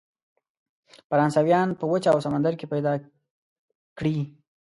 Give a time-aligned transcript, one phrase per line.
[1.09, 2.93] فرانسویان په وچه او سمندر کې پیدا
[3.97, 4.17] کړي.